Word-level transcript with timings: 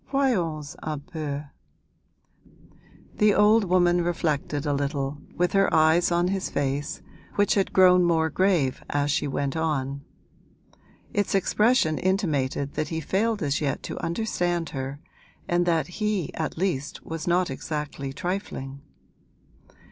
Voyons 0.11 0.75
un 0.81 0.99
peu!' 1.01 1.43
The 3.17 3.35
old 3.35 3.65
woman 3.65 4.03
reflected 4.03 4.65
a 4.65 4.73
little, 4.73 5.19
with 5.35 5.53
her 5.53 5.71
eyes 5.71 6.11
on 6.11 6.29
his 6.29 6.49
face, 6.49 7.03
which 7.35 7.53
had 7.53 7.71
grown 7.71 8.03
more 8.03 8.31
grave 8.31 8.83
as 8.89 9.11
she 9.11 9.27
went 9.27 9.55
on; 9.55 10.01
its 11.13 11.35
expression 11.35 11.99
intimated 11.99 12.73
that 12.73 12.87
he 12.87 12.99
failed 12.99 13.43
as 13.43 13.61
yet 13.61 13.83
to 13.83 13.99
understand 14.03 14.69
her 14.69 14.99
and 15.47 15.67
that 15.67 15.85
he 16.01 16.33
at 16.33 16.57
least 16.57 17.05
was 17.05 17.27
not 17.27 17.51
exactly 17.51 18.11
trifling. 18.11 18.81